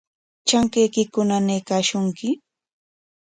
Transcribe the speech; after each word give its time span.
¿Trankaykiku 0.47 1.19
nanaykashunki? 1.27 2.27